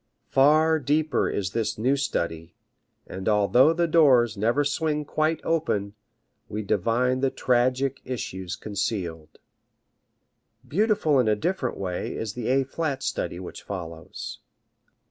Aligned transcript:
Far 0.29 0.79
deeper 0.79 1.29
is 1.29 1.51
this 1.51 1.77
new 1.77 1.95
study, 1.95 2.55
and 3.05 3.29
although 3.29 3.71
the 3.71 3.87
doors 3.87 4.35
never 4.35 4.63
swing 4.65 5.05
quite 5.05 5.39
open, 5.43 5.93
we 6.49 6.63
divine 6.63 7.19
the 7.19 7.29
tragic 7.29 8.01
issues 8.03 8.55
concealed. 8.55 9.37
Beautiful 10.67 11.19
in 11.19 11.27
a 11.27 11.35
different 11.35 11.77
way 11.77 12.15
is 12.15 12.33
the 12.33 12.47
A 12.47 12.63
flat 12.63 13.03
study 13.03 13.39
which 13.39 13.61
follows. 13.61 14.39